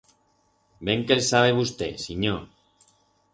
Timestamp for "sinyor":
2.07-2.41